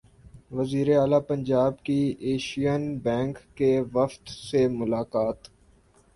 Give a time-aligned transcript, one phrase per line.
[0.51, 1.99] وزیراعلی پنجاب کی
[2.19, 5.39] Asian bank کے وفد سے ملاقات